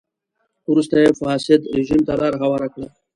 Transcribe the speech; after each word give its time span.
وروسته 0.71 0.95
یې 1.03 1.09
فاسد 1.19 1.61
رژیم 1.77 2.01
ته 2.07 2.13
لار 2.19 2.33
هواره 2.41 2.67
کړه. 2.73 2.87